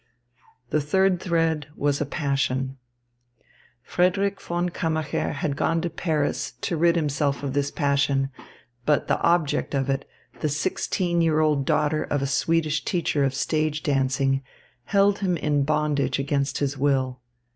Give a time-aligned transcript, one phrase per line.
[0.71, 2.77] The third thread was a passion.
[3.83, 8.31] Frederick von Kammacher had gone to Paris to rid himself of this passion;
[8.83, 10.09] but the object of it,
[10.39, 14.41] the sixteen year old daughter of a Swedish teacher of stage dancing,
[14.85, 17.21] held him in bondage against his will.